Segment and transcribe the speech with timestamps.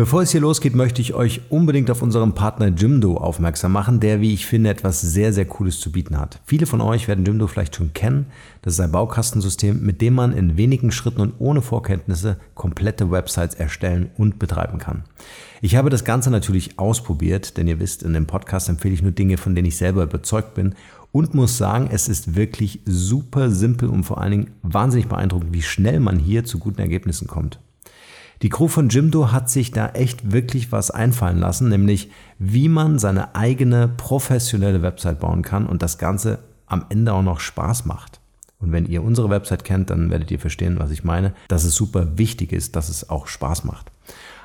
[0.00, 4.22] Bevor es hier losgeht, möchte ich euch unbedingt auf unseren Partner Jimdo aufmerksam machen, der,
[4.22, 6.40] wie ich finde, etwas sehr, sehr Cooles zu bieten hat.
[6.46, 8.24] Viele von euch werden Jimdo vielleicht schon kennen.
[8.62, 13.54] Das ist ein Baukastensystem, mit dem man in wenigen Schritten und ohne Vorkenntnisse komplette Websites
[13.54, 15.04] erstellen und betreiben kann.
[15.60, 19.12] Ich habe das Ganze natürlich ausprobiert, denn ihr wisst, in dem Podcast empfehle ich nur
[19.12, 20.76] Dinge, von denen ich selber überzeugt bin
[21.12, 25.60] und muss sagen, es ist wirklich super simpel und vor allen Dingen wahnsinnig beeindruckend, wie
[25.60, 27.58] schnell man hier zu guten Ergebnissen kommt.
[28.42, 32.98] Die Crew von Jimdo hat sich da echt wirklich was einfallen lassen, nämlich wie man
[32.98, 38.20] seine eigene professionelle Website bauen kann und das Ganze am Ende auch noch Spaß macht.
[38.58, 41.74] Und wenn ihr unsere Website kennt, dann werdet ihr verstehen, was ich meine, dass es
[41.74, 43.90] super wichtig ist, dass es auch Spaß macht.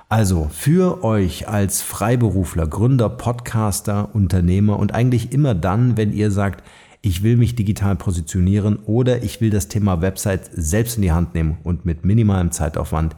[0.09, 6.63] Also für euch als Freiberufler, Gründer, Podcaster, Unternehmer und eigentlich immer dann, wenn ihr sagt,
[7.01, 11.34] ich will mich digital positionieren oder ich will das Thema Website selbst in die Hand
[11.34, 13.15] nehmen und mit minimalem Zeitaufwand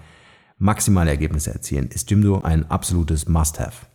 [0.57, 3.85] maximale Ergebnisse erzielen, ist Jimdo ein absolutes Must-Have.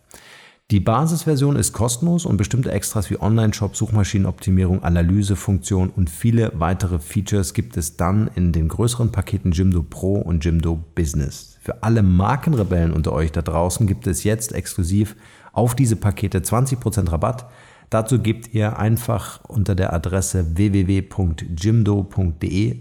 [0.71, 7.53] Die Basisversion ist kostenlos und bestimmte Extras wie Online-Shop, Suchmaschinenoptimierung, Analysefunktion und viele weitere Features
[7.53, 11.57] gibt es dann in den größeren Paketen Jimdo Pro und Jimdo Business.
[11.61, 15.15] Für alle Markenrebellen unter euch da draußen gibt es jetzt exklusiv
[15.51, 17.45] auf diese Pakete 20% Rabatt.
[17.89, 21.51] Dazu gebt ihr einfach unter der Adresse www.jimdo.de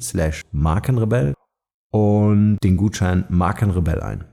[0.00, 1.34] slash Markenrebell
[1.92, 4.24] und den Gutschein Markenrebell ein.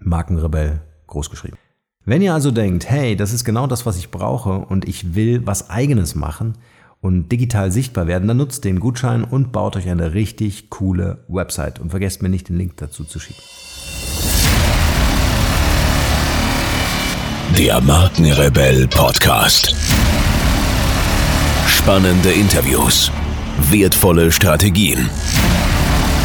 [0.00, 1.58] Markenrebell großgeschrieben.
[2.04, 5.46] Wenn ihr also denkt, hey, das ist genau das, was ich brauche und ich will
[5.46, 6.54] was eigenes machen
[7.00, 11.80] und digital sichtbar werden, dann nutzt den Gutschein und baut euch eine richtig coole Website
[11.80, 13.42] und vergesst mir nicht den Link dazu zu schicken.
[17.58, 19.74] Der Markenrebell Podcast.
[21.66, 23.12] Spannende Interviews,
[23.70, 25.10] wertvolle Strategien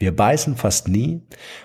[0.00, 1.22] Wir beißen fast nie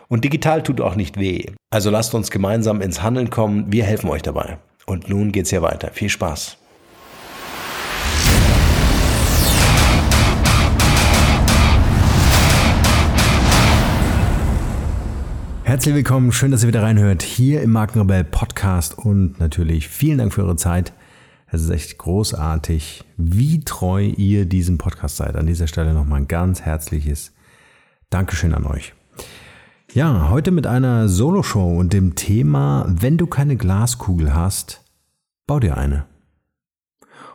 [0.07, 1.51] und digital tut auch nicht weh.
[1.69, 3.71] Also lasst uns gemeinsam ins Handeln kommen.
[3.71, 4.57] Wir helfen euch dabei.
[4.87, 5.91] Und nun geht's hier weiter.
[5.93, 6.57] Viel Spaß.
[15.63, 20.33] Herzlich willkommen, schön, dass ihr wieder reinhört hier im Markenrebell Podcast und natürlich vielen Dank
[20.33, 20.91] für eure Zeit.
[21.51, 25.35] Es ist echt großartig, wie treu ihr diesem Podcast seid.
[25.35, 27.31] An dieser Stelle nochmal ein ganz herzliches
[28.13, 28.93] Dankeschön an euch.
[29.91, 34.83] Ja, heute mit einer Solo-Show und dem Thema, wenn du keine Glaskugel hast,
[35.47, 36.05] bau dir eine.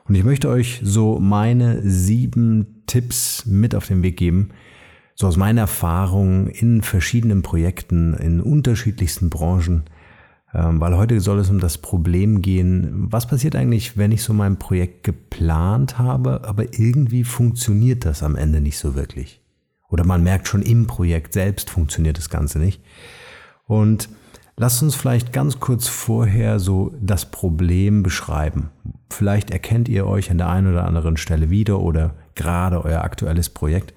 [0.05, 4.51] Und ich möchte euch so meine sieben Tipps mit auf den Weg geben,
[5.17, 9.83] so aus meiner Erfahrung in verschiedenen Projekten, in unterschiedlichsten Branchen,
[10.55, 14.33] ähm, weil heute soll es um das Problem gehen, was passiert eigentlich, wenn ich so
[14.33, 19.38] mein Projekt geplant habe, aber irgendwie funktioniert das am Ende nicht so wirklich.
[19.89, 22.83] Oder man merkt schon im Projekt selbst funktioniert das Ganze nicht.
[23.67, 24.09] Und
[24.57, 28.71] lasst uns vielleicht ganz kurz vorher so das Problem beschreiben.
[29.11, 33.49] Vielleicht erkennt ihr euch an der einen oder anderen Stelle wieder oder gerade euer aktuelles
[33.49, 33.95] Projekt.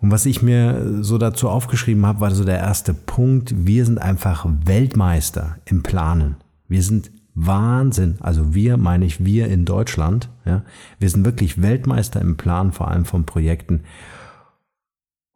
[0.00, 3.66] Und was ich mir so dazu aufgeschrieben habe, war so der erste Punkt.
[3.66, 6.36] Wir sind einfach Weltmeister im Planen.
[6.68, 8.16] Wir sind Wahnsinn.
[8.20, 10.28] Also wir meine ich wir in Deutschland.
[10.44, 10.62] Ja.
[10.98, 13.82] Wir sind wirklich Weltmeister im Plan, vor allem von Projekten.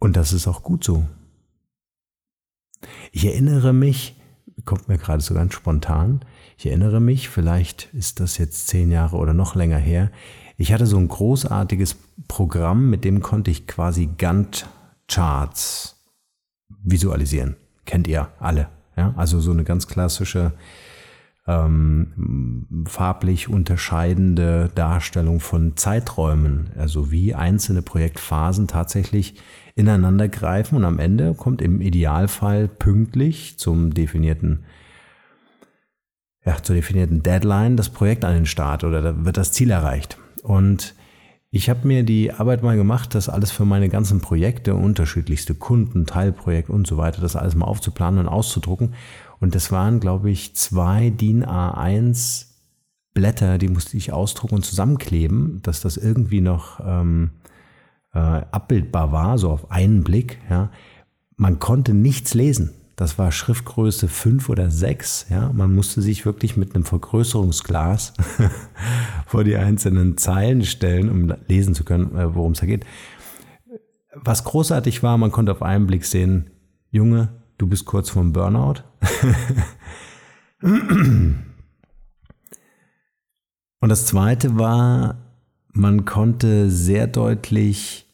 [0.02, 1.06] Und das ist auch gut so.
[3.12, 4.20] Ich erinnere mich,
[4.64, 6.24] kommt mir gerade so ganz spontan,
[6.58, 10.10] ich erinnere mich, vielleicht ist das jetzt zehn Jahre oder noch länger her,
[10.56, 11.94] ich hatte so ein großartiges
[12.26, 16.02] Programm, mit dem konnte ich quasi Gantt-Charts
[16.82, 17.54] visualisieren.
[17.84, 18.70] Kennt ihr alle.
[18.96, 19.14] Ja?
[19.16, 20.52] Also so eine ganz klassische
[21.46, 29.36] ähm, farblich unterscheidende Darstellung von Zeiträumen, also wie einzelne Projektphasen tatsächlich
[29.74, 34.64] ineinander greifen und am Ende kommt im Idealfall pünktlich zum definierten
[36.44, 40.18] ja, zur definierten Deadline das Projekt an den Start oder da wird das Ziel erreicht.
[40.42, 40.94] Und
[41.50, 46.06] ich habe mir die Arbeit mal gemacht, das alles für meine ganzen Projekte, unterschiedlichste Kunden,
[46.06, 48.94] Teilprojekt und so weiter, das alles mal aufzuplanen und auszudrucken.
[49.38, 52.46] Und das waren, glaube ich, zwei DIN A1
[53.14, 57.32] Blätter, die musste ich ausdrucken und zusammenkleben, dass das irgendwie noch ähm,
[58.14, 60.38] äh, abbildbar war, so auf einen Blick.
[60.50, 60.70] Ja.
[61.36, 62.72] Man konnte nichts lesen.
[62.96, 65.26] Das war Schriftgröße 5 oder 6.
[65.30, 65.50] Ja.
[65.52, 68.12] Man musste sich wirklich mit einem Vergrößerungsglas
[69.26, 72.84] vor die einzelnen Zeilen stellen, um lesen zu können, äh, worum es da geht.
[74.14, 76.50] Was großartig war, man konnte auf einen Blick sehen,
[76.90, 78.82] Junge, du bist kurz vorm Burnout.
[83.80, 85.31] Und das Zweite war,
[85.72, 88.06] man konnte sehr deutlich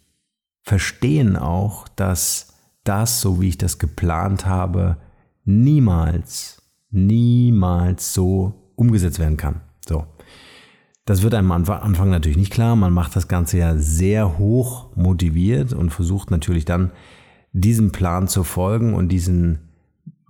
[0.62, 4.96] verstehen auch, dass das, so wie ich das geplant habe,
[5.44, 9.60] niemals, niemals so umgesetzt werden kann.
[9.86, 10.06] So.
[11.04, 12.76] Das wird einem am Anfang natürlich nicht klar.
[12.76, 16.92] Man macht das Ganze ja sehr hoch motiviert und versucht natürlich dann
[17.52, 19.70] diesem Plan zu folgen und diesen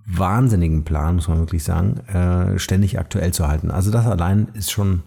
[0.07, 3.71] wahnsinnigen Plan, muss man wirklich sagen, äh, ständig aktuell zu halten.
[3.71, 5.03] Also das allein ist schon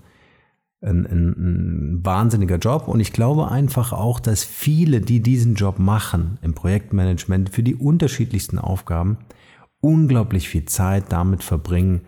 [0.82, 5.80] ein, ein, ein wahnsinniger Job und ich glaube einfach auch, dass viele, die diesen Job
[5.80, 9.18] machen im Projektmanagement für die unterschiedlichsten Aufgaben,
[9.80, 12.02] unglaublich viel Zeit damit verbringen,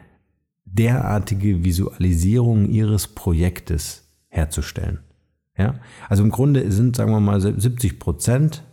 [0.65, 4.99] derartige Visualisierungen ihres Projektes herzustellen.
[5.55, 5.75] Ja,
[6.09, 8.63] also im Grunde sind, sagen wir mal, 70 Prozent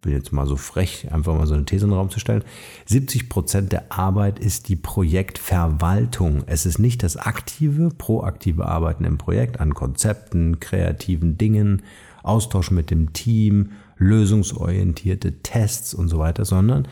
[0.00, 2.44] bin jetzt mal so frech, einfach mal so eine These in den Raum zu stellen.
[2.86, 6.44] 70 Prozent der Arbeit ist die Projektverwaltung.
[6.46, 11.82] Es ist nicht das aktive, proaktive Arbeiten im Projekt an Konzepten, kreativen Dingen,
[12.22, 16.88] Austausch mit dem Team, lösungsorientierte Tests und so weiter, sondern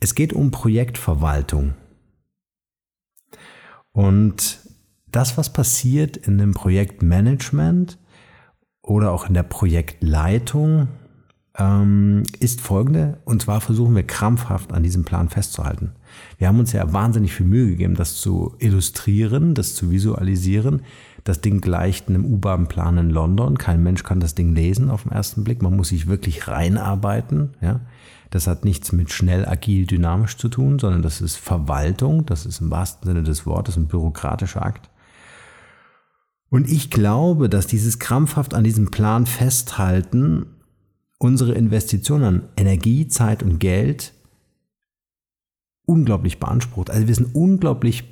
[0.00, 1.74] es geht um Projektverwaltung.
[3.92, 4.60] Und
[5.10, 7.98] das, was passiert in dem Projektmanagement
[8.82, 10.88] oder auch in der Projektleitung,
[11.58, 13.18] ähm, ist folgende.
[13.24, 15.92] Und zwar versuchen wir krampfhaft an diesem Plan festzuhalten.
[16.38, 20.82] Wir haben uns ja wahnsinnig viel Mühe gegeben, das zu illustrieren, das zu visualisieren.
[21.24, 23.58] Das Ding gleicht einem U-Bahn-Plan in London.
[23.58, 25.60] Kein Mensch kann das Ding lesen auf den ersten Blick.
[25.60, 27.50] Man muss sich wirklich reinarbeiten.
[27.60, 27.80] Ja?
[28.30, 32.24] Das hat nichts mit schnell, agil, dynamisch zu tun, sondern das ist Verwaltung.
[32.24, 34.88] Das ist im wahrsten Sinne des Wortes ein bürokratischer Akt.
[36.50, 40.46] Und ich glaube, dass dieses krampfhaft an diesem Plan festhalten
[41.18, 44.14] unsere Investitionen an Energie, Zeit und Geld
[45.84, 46.90] unglaublich beansprucht.
[46.90, 48.04] Also wir sind unglaublich,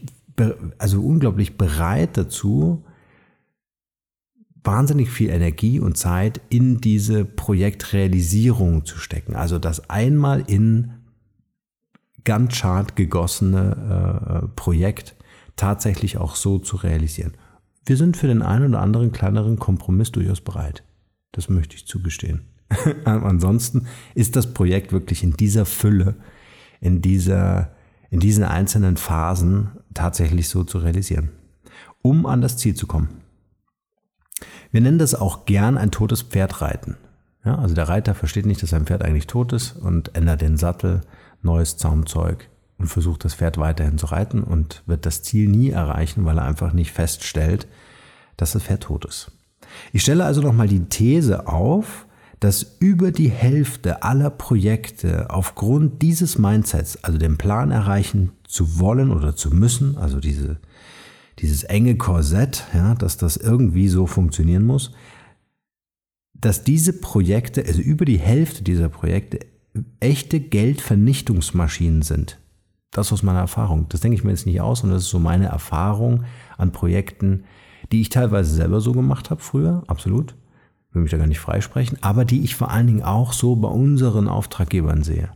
[0.78, 2.84] also unglaublich bereit dazu,
[4.64, 9.36] wahnsinnig viel Energie und Zeit in diese Projektrealisierung zu stecken.
[9.36, 10.92] Also das einmal in
[12.24, 15.14] Gantt-Chart gegossene äh, Projekt
[15.54, 17.34] tatsächlich auch so zu realisieren.
[17.84, 20.82] Wir sind für den einen oder anderen kleineren Kompromiss durchaus bereit.
[21.30, 22.42] Das möchte ich zugestehen.
[23.04, 26.16] Ansonsten ist das Projekt wirklich in dieser Fülle,
[26.80, 27.72] in dieser,
[28.10, 31.30] in diesen einzelnen Phasen tatsächlich so zu realisieren,
[32.02, 33.08] um an das Ziel zu kommen.
[34.70, 36.96] Wir nennen das auch gern ein totes Pferd reiten.
[37.44, 40.56] Ja, also der Reiter versteht nicht, dass sein Pferd eigentlich tot ist und ändert den
[40.56, 41.02] Sattel,
[41.42, 42.48] neues Zaumzeug
[42.78, 46.44] und versucht das Pferd weiterhin zu reiten und wird das Ziel nie erreichen, weil er
[46.44, 47.68] einfach nicht feststellt,
[48.36, 49.30] dass das Pferd tot ist.
[49.92, 52.05] Ich stelle also nochmal die These auf,
[52.40, 59.10] dass über die Hälfte aller Projekte aufgrund dieses Mindsets, also den Plan erreichen zu wollen
[59.10, 60.58] oder zu müssen, also diese,
[61.38, 64.92] dieses enge Korsett, ja, dass das irgendwie so funktionieren muss,
[66.34, 69.40] dass diese Projekte, also über die Hälfte dieser Projekte,
[70.00, 72.38] echte Geldvernichtungsmaschinen sind.
[72.90, 73.86] Das aus meiner Erfahrung.
[73.88, 76.24] Das denke ich mir jetzt nicht aus, sondern das ist so meine Erfahrung
[76.56, 77.44] an Projekten,
[77.92, 80.34] die ich teilweise selber so gemacht habe früher, absolut
[80.96, 83.68] will mich da gar nicht freisprechen, aber die ich vor allen Dingen auch so bei
[83.68, 85.28] unseren Auftraggebern sehe.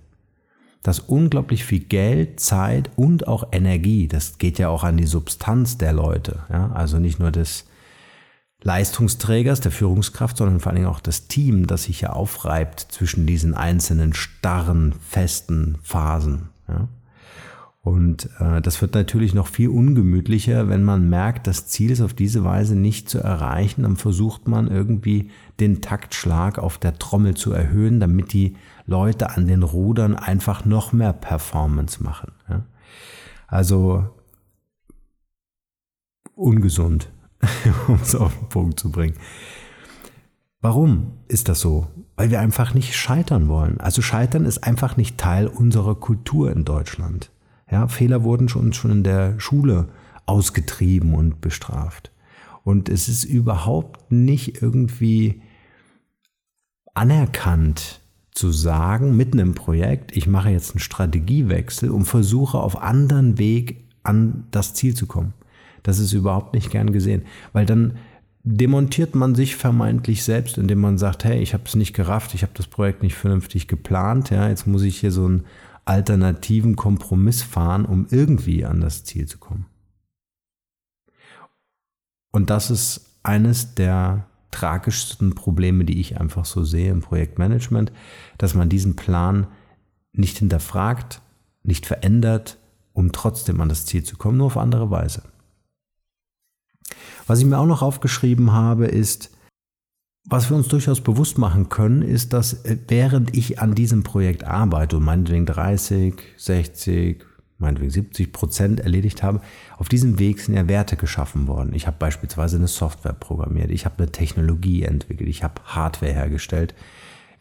[0.82, 5.76] Dass unglaublich viel Geld, Zeit und auch Energie, das geht ja auch an die Substanz
[5.76, 7.66] der Leute, ja, also nicht nur des
[8.62, 13.26] Leistungsträgers, der Führungskraft, sondern vor allen Dingen auch das Team, das sich ja aufreibt zwischen
[13.26, 16.48] diesen einzelnen starren, festen Phasen.
[16.68, 16.88] Ja.
[17.90, 22.14] Und äh, das wird natürlich noch viel ungemütlicher, wenn man merkt, das Ziel ist auf
[22.14, 23.82] diese Weise nicht zu erreichen.
[23.82, 28.56] Dann versucht man irgendwie den Taktschlag auf der Trommel zu erhöhen, damit die
[28.86, 32.30] Leute an den Rudern einfach noch mehr Performance machen.
[32.48, 32.64] Ja?
[33.48, 34.08] Also
[36.36, 37.10] ungesund,
[37.88, 39.16] um es auf den Punkt zu bringen.
[40.60, 41.88] Warum ist das so?
[42.14, 43.80] Weil wir einfach nicht scheitern wollen.
[43.80, 47.32] Also scheitern ist einfach nicht Teil unserer Kultur in Deutschland.
[47.70, 49.88] Ja, Fehler wurden schon, schon in der Schule
[50.26, 52.10] ausgetrieben und bestraft.
[52.64, 55.42] Und es ist überhaupt nicht irgendwie
[56.94, 58.00] anerkannt
[58.32, 63.84] zu sagen, mitten im Projekt, ich mache jetzt einen Strategiewechsel und versuche auf anderen Weg
[64.02, 65.34] an das Ziel zu kommen.
[65.82, 67.22] Das ist überhaupt nicht gern gesehen,
[67.52, 67.96] weil dann
[68.42, 72.42] demontiert man sich vermeintlich selbst, indem man sagt, hey, ich habe es nicht gerafft, ich
[72.42, 75.44] habe das Projekt nicht vernünftig geplant, ja, jetzt muss ich hier so einen
[75.90, 79.66] alternativen Kompromiss fahren, um irgendwie an das Ziel zu kommen.
[82.30, 87.90] Und das ist eines der tragischsten Probleme, die ich einfach so sehe im Projektmanagement,
[88.38, 89.48] dass man diesen Plan
[90.12, 91.22] nicht hinterfragt,
[91.64, 92.58] nicht verändert,
[92.92, 95.24] um trotzdem an das Ziel zu kommen, nur auf andere Weise.
[97.26, 99.36] Was ich mir auch noch aufgeschrieben habe, ist,
[100.24, 104.44] was wir uns durchaus bewusst machen können, ist, dass äh, während ich an diesem Projekt
[104.44, 107.24] arbeite und meinetwegen 30, 60,
[107.58, 109.40] meinetwegen 70 Prozent erledigt habe,
[109.78, 111.74] auf diesem Weg sind ja Werte geschaffen worden.
[111.74, 116.74] Ich habe beispielsweise eine Software programmiert, ich habe eine Technologie entwickelt, ich habe Hardware hergestellt,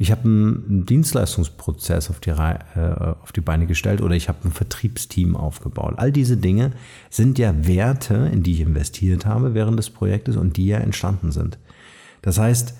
[0.02, 4.52] ich habe einen Dienstleistungsprozess auf die, äh, auf die Beine gestellt oder ich habe ein
[4.52, 5.96] Vertriebsteam aufgebaut.
[5.98, 6.72] All diese Dinge
[7.10, 11.34] sind ja Werte, in die ich investiert habe während des Projektes und die ja entstanden
[11.34, 11.60] sind.
[12.22, 12.74] Das heißt,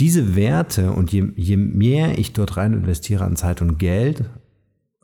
[0.00, 4.24] diese Werte und je, je mehr ich dort rein investiere an Zeit und Geld,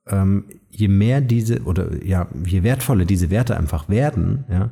[0.07, 4.71] ähm, je mehr diese oder ja, je wertvoller diese Werte einfach werden, ja,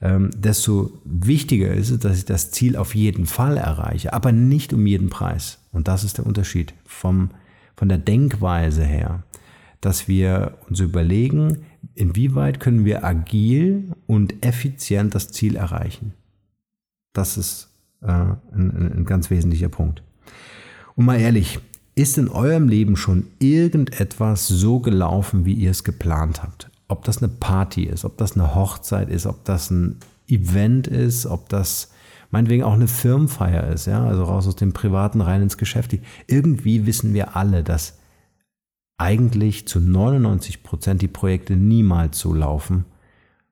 [0.00, 4.72] ähm, desto wichtiger ist es, dass ich das Ziel auf jeden Fall erreiche, aber nicht
[4.72, 5.60] um jeden Preis.
[5.70, 7.30] Und das ist der Unterschied vom,
[7.76, 9.22] von der Denkweise her,
[9.80, 16.14] dass wir uns überlegen, inwieweit können wir agil und effizient das Ziel erreichen.
[17.12, 17.71] Das ist
[18.02, 20.02] äh, ein, ein ganz wesentlicher Punkt.
[20.94, 21.60] Und mal ehrlich,
[21.94, 26.70] ist in eurem Leben schon irgendetwas so gelaufen, wie ihr es geplant habt?
[26.92, 29.96] ob das eine Party ist, ob das eine Hochzeit ist, ob das ein
[30.28, 31.90] Event ist, ob das
[32.30, 35.96] meinetwegen auch eine Firmenfeier ist, ja, also raus aus dem Privaten rein ins Geschäft.
[36.26, 37.98] Irgendwie wissen wir alle, dass
[38.98, 42.84] eigentlich zu 99 Prozent die Projekte niemals so laufen,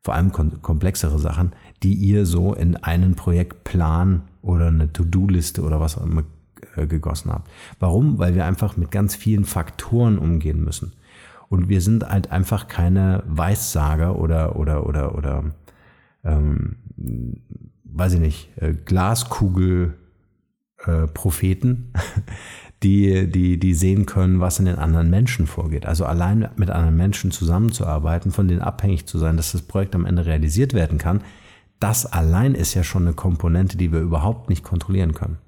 [0.03, 1.53] vor allem komplexere Sachen,
[1.83, 6.25] die ihr so in einen Projektplan oder eine To-Do-Liste oder was auch immer
[6.77, 7.51] äh, gegossen habt.
[7.79, 8.19] Warum?
[8.19, 10.93] Weil wir einfach mit ganz vielen Faktoren umgehen müssen.
[11.49, 15.45] Und wir sind halt einfach keine Weissager oder, oder, oder, oder,
[16.23, 16.77] ähm,
[17.85, 19.97] weiß ich nicht, äh, Glaskugel,
[20.87, 21.93] äh, Propheten,
[22.83, 25.87] die, die, die sehen können, was in den anderen Menschen vorgeht.
[25.87, 30.07] Also allein mit anderen Menschen zusammenzuarbeiten, von denen abhängig zu sein, dass das Projekt am
[30.07, 31.23] Ende realisiert werden kann,
[31.81, 35.39] das allein ist ja schon eine Komponente, die wir überhaupt nicht kontrollieren können.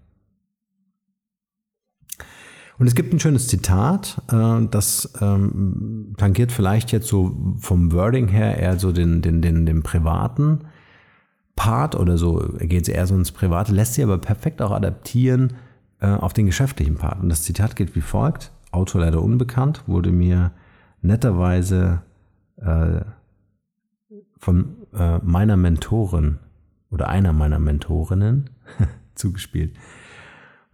[2.78, 8.28] Und es gibt ein schönes Zitat, äh, das ähm, tangiert vielleicht jetzt so vom Wording
[8.28, 10.60] her eher so den, den, den, den privaten
[11.54, 15.52] Part oder so, geht es eher so ins Private, lässt sich aber perfekt auch adaptieren
[16.00, 17.20] äh, auf den geschäftlichen Part.
[17.22, 20.50] Und das Zitat geht wie folgt, Autor leider unbekannt, wurde mir
[21.02, 22.02] netterweise
[22.56, 23.02] äh,
[24.38, 26.38] von meiner Mentorin
[26.90, 28.50] oder einer meiner Mentorinnen
[29.14, 29.74] zugespielt.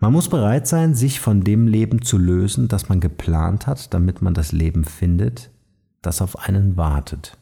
[0.00, 4.22] Man muss bereit sein, sich von dem Leben zu lösen, das man geplant hat, damit
[4.22, 5.50] man das Leben findet,
[6.02, 7.37] das auf einen wartet.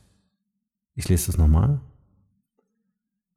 [0.95, 1.81] Ich lese das nochmal.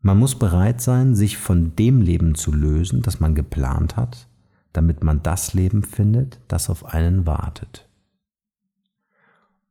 [0.02, 4.30] Man muss bereit sein, sich von dem Leben zu lösen, das man geplant hat,
[4.72, 7.90] damit man das Leben findet, das auf einen wartet.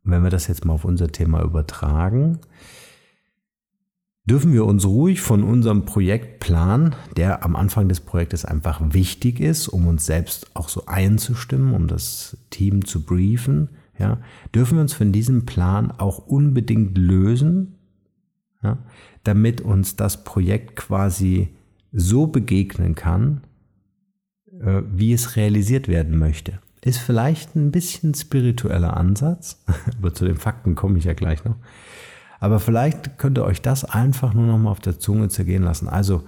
[0.05, 2.41] Und wenn wir das jetzt mal auf unser Thema übertragen,
[4.29, 9.69] dürfen wir uns ruhig von unserem Projektplan, der am Anfang des Projektes einfach wichtig ist,
[9.69, 14.21] um uns selbst auch so einzustimmen, um das Team zu briefen, ja,
[14.55, 17.75] dürfen wir uns von diesem Plan auch unbedingt lösen,
[18.63, 18.79] ja,
[19.25, 21.49] damit uns das Projekt quasi
[21.93, 23.43] so begegnen kann,
[24.61, 26.61] äh, wie es realisiert werden möchte.
[26.85, 29.65] Ist vielleicht ein bisschen spiritueller Ansatz,
[29.99, 31.57] aber zu den Fakten komme ich ja gleich noch.
[32.41, 35.89] Aber vielleicht könnt ihr euch das einfach nur noch mal auf der Zunge zergehen lassen.
[35.89, 36.25] Also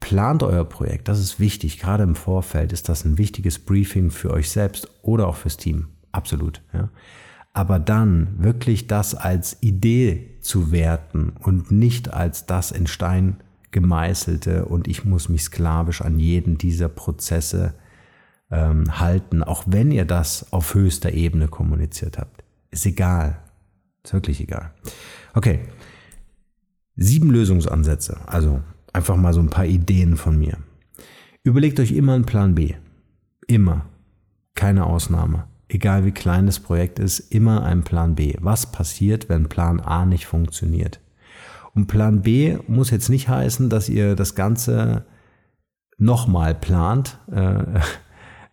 [0.00, 1.78] plant euer Projekt, das ist wichtig.
[1.78, 5.88] Gerade im Vorfeld ist das ein wichtiges Briefing für euch selbst oder auch fürs Team.
[6.12, 6.62] Absolut.
[6.72, 6.88] Ja.
[7.52, 13.36] Aber dann wirklich das als Idee zu werten und nicht als das in Stein
[13.70, 17.74] gemeißelte und ich muss mich sklavisch an jeden dieser Prozesse
[18.50, 22.42] ähm, halten, auch wenn ihr das auf höchster Ebene kommuniziert habt.
[22.70, 23.38] Ist egal.
[24.04, 24.72] Ist wirklich egal.
[25.34, 25.60] Okay.
[26.96, 28.18] Sieben Lösungsansätze.
[28.26, 28.60] Also
[28.92, 30.58] einfach mal so ein paar Ideen von mir.
[31.42, 32.74] Überlegt euch immer einen Plan B.
[33.46, 33.86] Immer.
[34.54, 35.46] Keine Ausnahme.
[35.68, 38.34] Egal wie klein das Projekt ist, immer ein Plan B.
[38.40, 41.00] Was passiert, wenn Plan A nicht funktioniert?
[41.74, 45.06] Und Plan B muss jetzt nicht heißen, dass ihr das Ganze
[45.96, 47.62] nochmal plant, äh,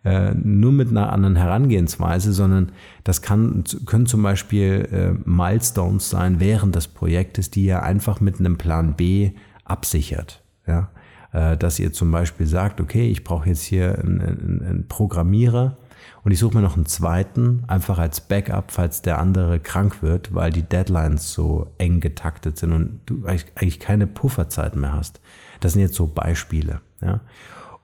[0.08, 2.72] äh, nur mit einer anderen Herangehensweise, sondern
[3.04, 8.40] das kann, können zum Beispiel äh, Milestones sein während des Projektes, die ihr einfach mit
[8.40, 9.32] einem Plan B
[9.64, 10.42] absichert.
[10.66, 10.88] Ja?
[11.32, 15.76] Äh, dass ihr zum Beispiel sagt, okay, ich brauche jetzt hier einen, einen, einen Programmierer
[16.24, 20.34] und ich suche mir noch einen zweiten, einfach als Backup, falls der andere krank wird,
[20.34, 25.20] weil die Deadlines so eng getaktet sind und du eigentlich keine Pufferzeit mehr hast.
[25.60, 26.80] Das sind jetzt so Beispiele.
[27.02, 27.20] Ja?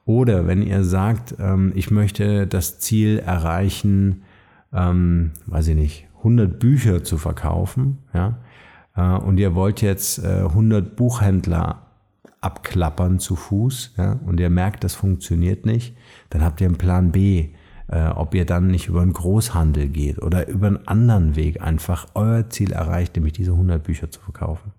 [0.07, 4.23] Oder wenn ihr sagt, ähm, ich möchte das Ziel erreichen,
[4.73, 8.39] ähm, weiß ich nicht, 100 Bücher zu verkaufen, ja,
[8.97, 11.87] äh, und ihr wollt jetzt äh, 100 Buchhändler
[12.41, 15.97] abklappern zu Fuß, ja, und ihr merkt, das funktioniert nicht,
[16.31, 17.51] dann habt ihr einen Plan B,
[17.89, 22.07] äh, ob ihr dann nicht über einen Großhandel geht oder über einen anderen Weg einfach
[22.15, 24.73] euer Ziel erreicht, nämlich diese 100 Bücher zu verkaufen.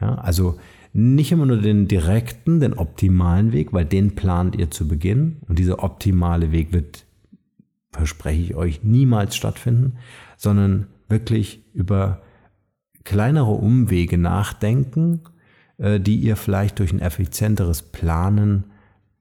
[0.00, 0.58] Ja, also
[0.96, 5.58] nicht immer nur den direkten, den optimalen Weg, weil den plant ihr zu Beginn und
[5.58, 7.04] dieser optimale Weg wird,
[7.90, 9.98] verspreche ich euch, niemals stattfinden,
[10.38, 12.22] sondern wirklich über
[13.04, 15.20] kleinere Umwege nachdenken,
[15.76, 18.64] äh, die ihr vielleicht durch ein effizienteres Planen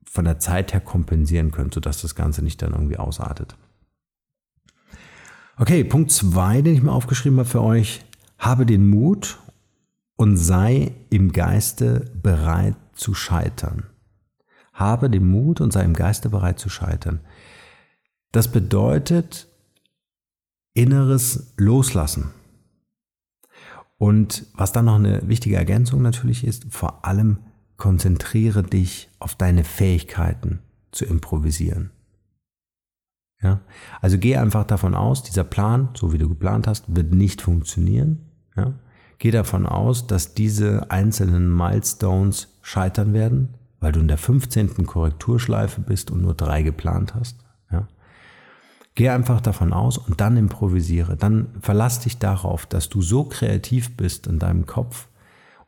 [0.06, 3.58] von der Zeit her kompensieren könnt, sodass das Ganze nicht dann irgendwie ausartet.
[5.58, 8.06] Okay, Punkt zwei, den ich mir aufgeschrieben habe für euch.
[8.38, 9.40] Habe den Mut
[10.16, 13.88] und sei im Geiste bereit zu scheitern.
[14.74, 17.22] Habe den Mut und sei im Geiste bereit zu scheitern.
[18.32, 19.48] Das bedeutet
[20.74, 22.32] inneres Loslassen.
[23.98, 27.40] Und was dann noch eine wichtige Ergänzung natürlich ist, vor allem
[27.78, 30.60] konzentriere dich auf deine Fähigkeiten
[30.92, 31.92] zu improvisieren.
[33.42, 33.62] Ja?
[34.02, 38.30] Also geh einfach davon aus, dieser Plan, so wie du geplant hast, wird nicht funktionieren.
[38.56, 38.74] Ja?
[39.18, 44.86] Geh davon aus, dass diese einzelnen Milestones scheitern werden, weil du in der 15.
[44.86, 47.38] Korrekturschleife bist und nur drei geplant hast.
[47.72, 47.88] Ja?
[48.96, 51.16] Geh einfach davon aus und dann improvisiere.
[51.16, 55.08] Dann verlass dich darauf, dass du so kreativ bist in deinem Kopf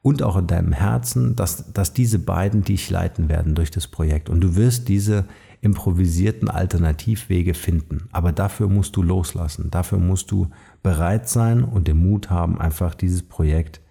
[0.01, 4.29] und auch in deinem Herzen, dass, dass diese beiden dich leiten werden durch das Projekt.
[4.29, 5.25] Und du wirst diese
[5.67, 8.08] improvisierten Alternativwege finden.
[8.12, 9.69] Aber dafür musst du loslassen.
[9.69, 10.47] Dafür musst du
[10.82, 13.82] bereit sein und den Mut haben, einfach dieses Projekt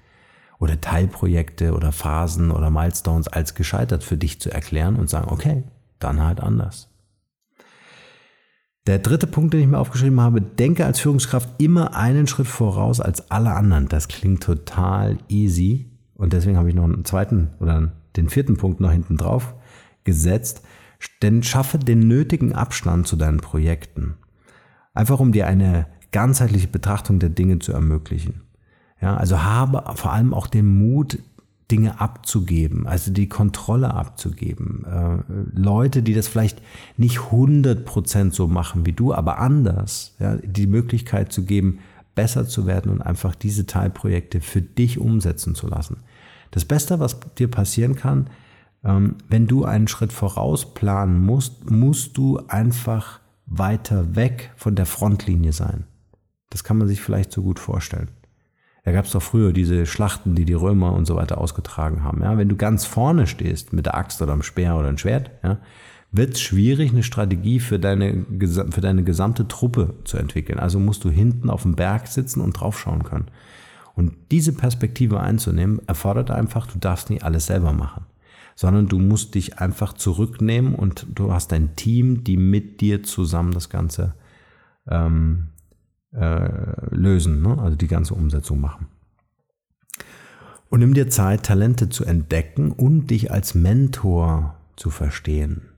[0.59, 5.65] oder Teilprojekte oder Phasen oder Milestones als gescheitert für dich zu erklären und sagen, okay,
[5.99, 6.89] dann halt anders.
[8.87, 13.01] Der dritte Punkt, den ich mir aufgeschrieben habe, denke als Führungskraft immer einen Schritt voraus
[13.01, 13.89] als alle anderen.
[13.89, 18.81] Das klingt total easy und deswegen habe ich noch einen zweiten oder den vierten Punkt
[18.81, 19.55] noch hinten drauf
[20.05, 20.63] gesetzt.
[21.23, 24.15] Denn schaffe den nötigen Abstand zu deinen Projekten.
[24.95, 28.43] Einfach um dir eine ganzheitliche Betrachtung der Dinge zu ermöglichen.
[29.01, 31.19] Ja, also habe vor allem auch den Mut,
[31.71, 34.85] Dinge abzugeben, also die Kontrolle abzugeben.
[34.85, 36.63] Äh, Leute, die das vielleicht
[36.97, 41.81] nicht 100% so machen wie du, aber anders, ja, die Möglichkeit zu geben,
[42.15, 45.99] besser zu werden und einfach diese Teilprojekte für dich umsetzen zu lassen.
[46.53, 48.31] Das Beste, was dir passieren kann,
[49.29, 55.53] wenn du einen Schritt voraus planen musst, musst du einfach weiter weg von der Frontlinie
[55.53, 55.85] sein.
[56.51, 58.11] Das kann man sich vielleicht so gut vorstellen.
[58.85, 62.23] Da gab es doch früher diese Schlachten, die die Römer und so weiter ausgetragen haben.
[62.23, 65.33] Ja, wenn du ganz vorne stehst mit der Axt oder einem Speer oder einem Schwert,
[65.43, 65.59] ja,
[66.13, 68.25] wird es schwierig, eine Strategie für deine,
[68.71, 70.61] für deine gesamte Truppe zu entwickeln.
[70.61, 73.27] Also musst du hinten auf dem Berg sitzen und draufschauen können.
[73.97, 78.07] Und diese Perspektive einzunehmen, erfordert einfach, du darfst nicht alles selber machen,
[78.57, 83.53] sondern du musst dich einfach zurücknehmen und du hast ein Team, die mit dir zusammen
[83.53, 84.15] das Ganze
[84.89, 85.49] ähm,
[86.13, 86.49] äh,
[86.91, 87.59] lösen, ne?
[87.59, 88.89] also die ganze Umsetzung machen.
[90.71, 95.69] Und nimm dir Zeit, Talente zu entdecken und dich als Mentor zu verstehen.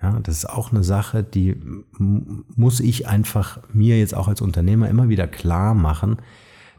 [0.00, 1.60] Ja, das ist auch eine Sache, die
[1.98, 6.18] muss ich einfach mir jetzt auch als Unternehmer immer wieder klar machen,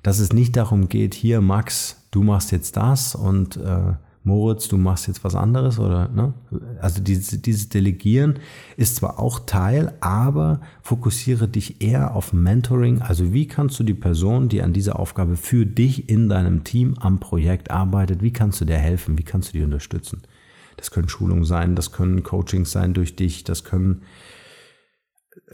[0.03, 4.77] dass es nicht darum geht, hier Max, du machst jetzt das und äh, Moritz, du
[4.77, 6.33] machst jetzt was anderes oder ne?
[6.81, 8.39] Also dieses, dieses Delegieren
[8.75, 13.01] ist zwar auch Teil, aber fokussiere dich eher auf Mentoring.
[13.01, 16.95] Also wie kannst du die Person, die an dieser Aufgabe für dich in deinem Team
[16.99, 19.17] am Projekt arbeitet, wie kannst du der helfen?
[19.17, 20.21] Wie kannst du die unterstützen?
[20.75, 24.03] Das können Schulungen sein, das können Coachings sein durch dich, das können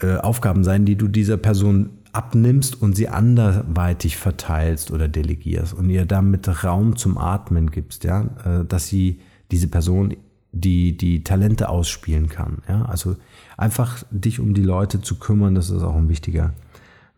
[0.00, 5.90] äh, Aufgaben sein, die du dieser Person abnimmst und sie anderweitig verteilst oder delegierst und
[5.90, 10.16] ihr damit Raum zum Atmen gibst, ja, äh, dass sie diese Person
[10.50, 12.62] die, die Talente ausspielen kann.
[12.68, 13.16] Ja, also
[13.58, 16.54] einfach dich um die Leute zu kümmern, das ist auch ein wichtiger,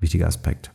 [0.01, 0.73] wichtiger Aspekt.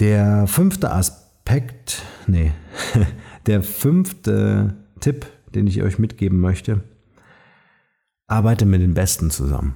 [0.00, 2.52] Der fünfte Aspekt, nee,
[3.46, 6.82] der fünfte Tipp, den ich euch mitgeben möchte,
[8.26, 9.74] arbeite mit den Besten zusammen.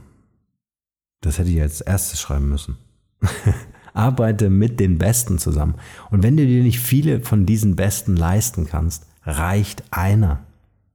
[1.20, 2.78] Das hätte ich als erstes schreiben müssen.
[3.94, 5.74] Arbeite mit den Besten zusammen.
[6.10, 10.40] Und wenn du dir nicht viele von diesen Besten leisten kannst, reicht einer.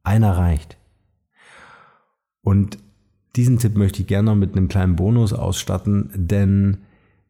[0.04, 0.78] Einer reicht.
[2.42, 2.78] Und
[3.36, 6.78] diesen Tipp möchte ich gerne noch mit einem kleinen Bonus ausstatten, denn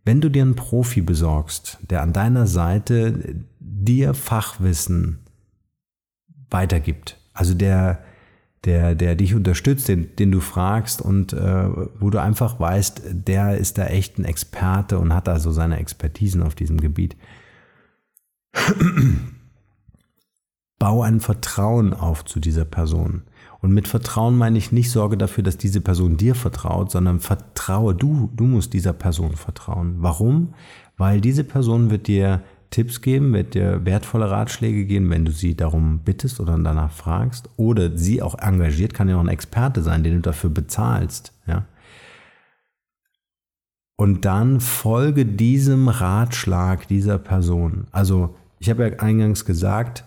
[0.06, 5.20] wenn du dir einen Profi besorgst, der an deiner Seite dir Fachwissen
[6.50, 8.04] weitergibt, also der
[8.68, 13.58] der, der dich unterstützt, den, den du fragst und äh, wo du einfach weißt, der
[13.58, 17.16] ist da echt ein Experte und hat da so seine Expertisen auf diesem Gebiet.
[20.80, 23.24] Bau ein Vertrauen auf zu dieser Person.
[23.60, 27.96] Und mit Vertrauen meine ich nicht Sorge dafür, dass diese Person dir vertraut, sondern vertraue
[27.96, 29.96] du, du musst dieser Person vertrauen.
[30.00, 30.54] Warum?
[30.98, 32.44] Weil diese Person wird dir
[32.78, 37.50] Tipps geben, wird dir wertvolle Ratschläge geben, wenn du sie darum bittest oder danach fragst.
[37.58, 41.34] Oder sie auch engagiert, kann ja auch ein Experte sein, den du dafür bezahlst.
[41.48, 41.66] Ja?
[43.96, 47.88] Und dann folge diesem Ratschlag dieser Person.
[47.92, 50.04] Also, ich habe ja eingangs gesagt,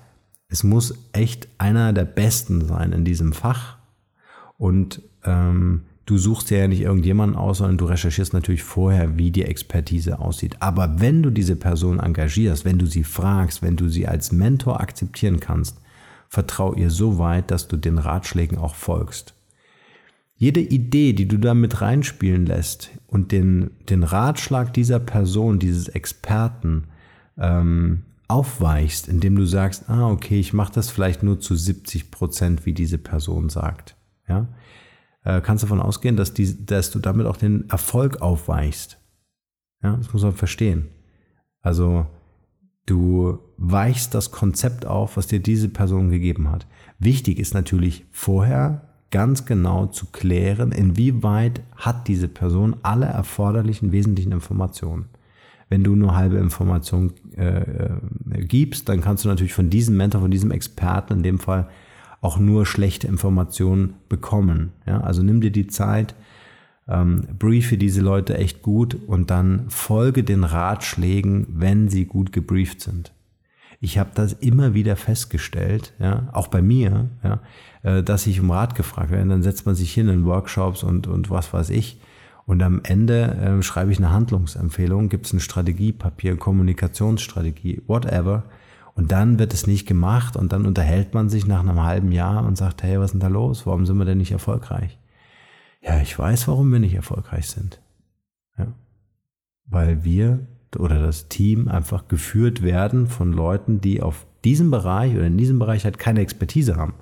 [0.46, 3.78] es muss echt einer der Besten sein in diesem Fach.
[4.58, 9.44] Und ähm, du suchst ja nicht irgendjemanden aus, sondern du recherchierst natürlich vorher, wie die
[9.44, 10.56] Expertise aussieht.
[10.58, 14.80] Aber wenn du diese Person engagierst, wenn du sie fragst, wenn du sie als Mentor
[14.80, 15.80] akzeptieren kannst,
[16.28, 19.34] vertrau ihr so weit, dass du den Ratschlägen auch folgst.
[20.34, 25.86] Jede Idee, die du da mit reinspielen lässt und den, den Ratschlag dieser Person, dieses
[25.88, 26.84] Experten
[27.38, 32.66] ähm, aufweichst, indem du sagst, ah, okay, ich mache das vielleicht nur zu 70 Prozent,
[32.66, 33.96] wie diese Person sagt.
[34.28, 34.48] Ja,
[35.24, 38.98] äh, kannst davon ausgehen, dass, die, dass du damit auch den Erfolg aufweichst.
[39.82, 40.88] Ja, das muss man verstehen.
[41.62, 42.06] Also
[42.86, 46.66] du weichst das Konzept auf, was dir diese Person gegeben hat.
[46.98, 54.32] Wichtig ist natürlich vorher ganz genau zu klären, inwieweit hat diese Person alle erforderlichen wesentlichen
[54.32, 55.06] Informationen.
[55.68, 60.20] Wenn du nur halbe Informationen äh, äh, gibst, dann kannst du natürlich von diesem Mentor,
[60.20, 61.68] von diesem Experten in dem Fall
[62.20, 64.72] auch nur schlechte Informationen bekommen.
[64.86, 66.14] Ja, also nimm dir die Zeit,
[66.88, 72.80] ähm, briefe diese Leute echt gut und dann folge den Ratschlägen, wenn sie gut gebrieft
[72.80, 73.12] sind.
[73.80, 77.40] Ich habe das immer wieder festgestellt, ja, auch bei mir, ja,
[77.82, 79.28] äh, dass ich um Rat gefragt werde.
[79.28, 81.98] Dann setzt man sich hin in Workshops und, und was weiß ich.
[82.44, 88.44] Und am Ende äh, schreibe ich eine Handlungsempfehlung, gibt es ein Strategiepapier, Kommunikationsstrategie, whatever.
[89.00, 92.44] Und dann wird es nicht gemacht und dann unterhält man sich nach einem halben Jahr
[92.44, 93.64] und sagt, hey, was ist denn da los?
[93.64, 94.98] Warum sind wir denn nicht erfolgreich?
[95.80, 97.80] Ja, ich weiß, warum wir nicht erfolgreich sind.
[98.58, 98.66] Ja.
[99.64, 100.40] Weil wir
[100.78, 105.58] oder das Team einfach geführt werden von Leuten, die auf diesem Bereich oder in diesem
[105.58, 106.92] Bereich halt keine Expertise haben.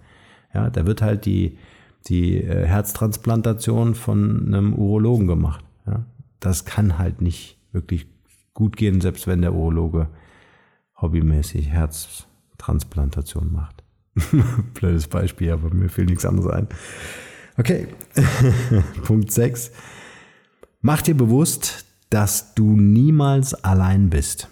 [0.55, 1.59] Ja, da wird halt die,
[2.07, 5.65] die äh, Herztransplantation von einem Urologen gemacht.
[5.85, 6.05] Ja.
[6.39, 8.07] Das kann halt nicht wirklich
[8.55, 10.07] gut gehen, selbst wenn der Urologe
[11.01, 13.83] hobbymäßig Herztransplantation macht.
[14.75, 16.69] Blödes Beispiel, aber mir fällt nichts anderes ein.
[17.57, 17.89] Okay,
[19.05, 19.73] Punkt 6.
[20.81, 24.49] Mach dir bewusst, dass du niemals allein bist.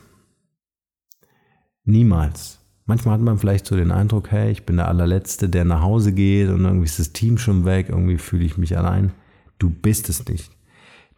[1.84, 2.58] Niemals.
[2.84, 6.12] Manchmal hat man vielleicht so den Eindruck, hey, ich bin der allerletzte, der nach Hause
[6.12, 9.12] geht und irgendwie ist das Team schon weg, irgendwie fühle ich mich allein.
[9.58, 10.52] Du bist es nicht.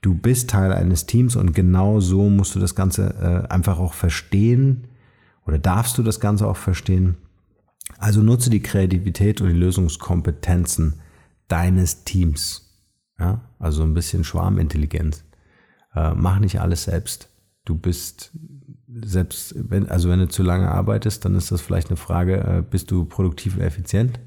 [0.00, 3.94] Du bist Teil eines Teams und genau so musst du das Ganze äh, einfach auch
[3.94, 4.88] verstehen
[5.48, 7.16] oder darfst du das Ganze auch verstehen?
[7.96, 11.00] Also nutze die Kreativität und die Lösungskompetenzen
[11.48, 12.84] deines Teams.
[13.18, 15.24] Ja, also ein bisschen Schwarmintelligenz.
[15.94, 17.30] Äh, mach nicht alles selbst.
[17.64, 18.30] Du bist
[18.87, 22.62] selbst, wenn, also wenn du zu lange arbeitest, dann ist das vielleicht eine Frage, äh,
[22.62, 24.20] bist du produktiv effizient?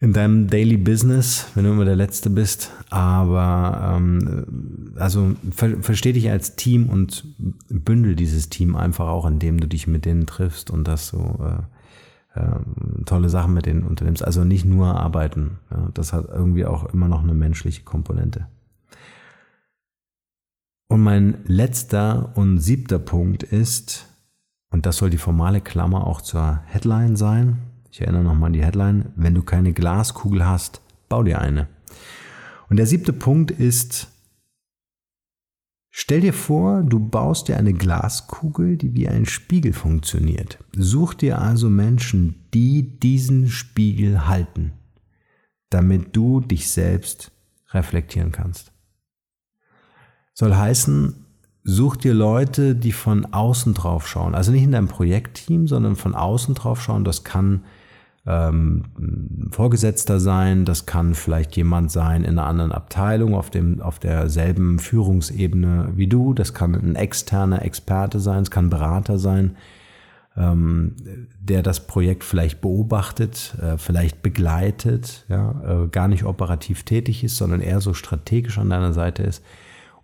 [0.00, 2.70] In deinem Daily Business, wenn du immer der Letzte bist.
[2.90, 7.24] Aber ähm, also ver versteh dich als Team und
[7.68, 11.38] bündel dieses Team einfach auch, indem du dich mit denen triffst und das so
[12.36, 14.24] ähm, tolle Sachen mit denen unternimmst.
[14.24, 15.58] Also nicht nur arbeiten.
[15.70, 18.46] Ja, das hat irgendwie auch immer noch eine menschliche Komponente.
[20.88, 24.08] Und mein letzter und siebter Punkt ist,
[24.70, 27.58] und das soll die formale Klammer auch zur Headline sein.
[27.94, 29.12] Ich erinnere nochmal an die Headline.
[29.14, 31.68] Wenn du keine Glaskugel hast, bau dir eine.
[32.68, 34.08] Und der siebte Punkt ist,
[35.90, 40.58] Stell dir vor, du baust dir eine Glaskugel, die wie ein Spiegel funktioniert.
[40.76, 44.72] Such dir also Menschen, die diesen Spiegel halten,
[45.70, 47.30] damit du dich selbst
[47.70, 48.72] reflektieren kannst.
[50.32, 51.14] Soll heißen,
[51.62, 54.34] such dir Leute, die von außen drauf schauen.
[54.34, 57.04] Also nicht in deinem Projektteam, sondern von außen drauf schauen.
[57.04, 57.62] Das kann
[58.26, 58.84] ähm,
[59.50, 64.78] Vorgesetzter sein, das kann vielleicht jemand sein in einer anderen Abteilung, auf, dem, auf derselben
[64.78, 69.56] Führungsebene wie du, das kann ein externer Experte sein, es kann Berater sein,
[70.36, 70.96] ähm,
[71.38, 77.36] der das Projekt vielleicht beobachtet, äh, vielleicht begleitet, ja, äh, gar nicht operativ tätig ist,
[77.36, 79.44] sondern eher so strategisch an deiner Seite ist.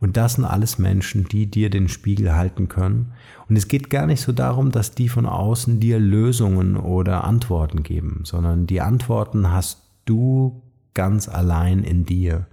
[0.00, 3.12] Und das sind alles Menschen, die dir den Spiegel halten können.
[3.48, 7.82] Und es geht gar nicht so darum, dass die von außen dir Lösungen oder Antworten
[7.82, 10.62] geben, sondern die Antworten hast du
[10.94, 12.46] ganz allein in dir,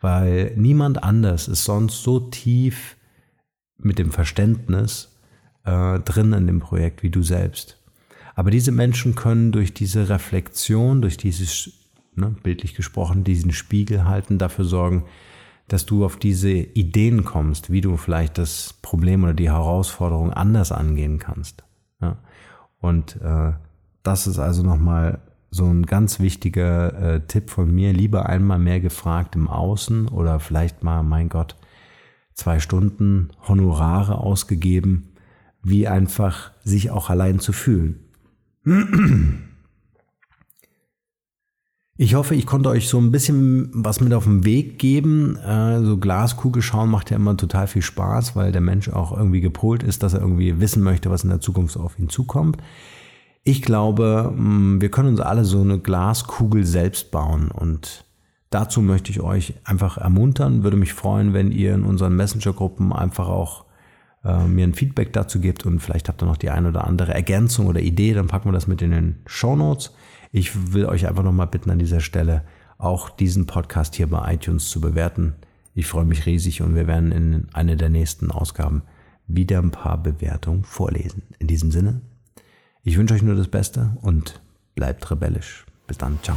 [0.00, 2.96] weil niemand anders ist sonst so tief
[3.78, 5.16] mit dem Verständnis
[5.64, 7.78] äh, drin in dem Projekt wie du selbst.
[8.34, 11.72] Aber diese Menschen können durch diese Reflexion, durch dieses,
[12.14, 15.04] ne, bildlich gesprochen, diesen Spiegel halten, dafür sorgen,
[15.68, 20.72] dass du auf diese Ideen kommst, wie du vielleicht das Problem oder die Herausforderung anders
[20.72, 21.64] angehen kannst.
[22.00, 22.16] Ja?
[22.80, 23.52] Und äh,
[24.02, 27.92] das ist also nochmal so ein ganz wichtiger äh, Tipp von mir.
[27.92, 31.56] Lieber einmal mehr gefragt im Außen oder vielleicht mal, mein Gott,
[32.34, 35.10] zwei Stunden Honorare ausgegeben,
[35.62, 38.00] wie einfach sich auch allein zu fühlen.
[42.00, 45.36] Ich hoffe, ich konnte euch so ein bisschen was mit auf den Weg geben.
[45.36, 49.40] Äh, so Glaskugel schauen macht ja immer total viel Spaß, weil der Mensch auch irgendwie
[49.40, 52.58] gepolt ist, dass er irgendwie wissen möchte, was in der Zukunft auf ihn zukommt.
[53.42, 58.04] Ich glaube, mm, wir können uns alle so eine Glaskugel selbst bauen und
[58.50, 60.62] dazu möchte ich euch einfach ermuntern.
[60.62, 63.64] Würde mich freuen, wenn ihr in unseren Messenger-Gruppen einfach auch
[64.24, 67.14] äh, mir ein Feedback dazu gebt und vielleicht habt ihr noch die eine oder andere
[67.14, 69.92] Ergänzung oder Idee, dann packen wir das mit in den Show Notes.
[70.32, 72.44] Ich will euch einfach nochmal bitten an dieser Stelle,
[72.78, 75.34] auch diesen Podcast hier bei iTunes zu bewerten.
[75.74, 78.82] Ich freue mich riesig und wir werden in einer der nächsten Ausgaben
[79.26, 81.22] wieder ein paar Bewertungen vorlesen.
[81.38, 82.00] In diesem Sinne,
[82.82, 84.40] ich wünsche euch nur das Beste und
[84.74, 85.66] bleibt rebellisch.
[85.86, 86.36] Bis dann, ciao.